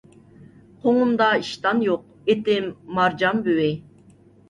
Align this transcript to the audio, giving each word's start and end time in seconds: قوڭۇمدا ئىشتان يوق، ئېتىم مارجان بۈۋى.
قوڭۇمدا 0.85 1.27
ئىشتان 1.43 1.85
يوق، 1.89 2.09
ئېتىم 2.35 2.73
مارجان 2.99 3.49
بۈۋى. 3.51 3.73